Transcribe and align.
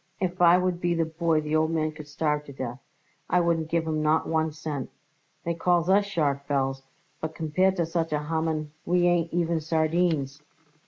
If 0.19 0.41
I 0.41 0.57
would 0.57 0.81
be 0.81 0.95
the 0.95 1.05
boy 1.05 1.41
the 1.41 1.55
old 1.55 1.69
man 1.69 1.91
could 1.91 2.07
starve 2.07 2.43
to 2.45 2.51
death; 2.51 2.79
I 3.29 3.39
wouldn't 3.39 3.69
give 3.69 3.85
him 3.85 4.01
not 4.01 4.27
one 4.27 4.51
cent. 4.51 4.89
They 5.43 5.53
call 5.53 5.91
us 5.91 6.05
sharks, 6.05 6.47
Belz, 6.49 6.81
but 7.19 7.35
compared 7.35 7.77
with 7.77 7.89
such 7.89 8.11
a 8.11 8.23
Haman 8.23 8.71
we 8.83 9.05
ain't 9.05 9.31
even 9.31 9.61
sardines." 9.61 10.41